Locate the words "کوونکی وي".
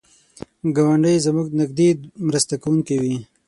2.63-3.15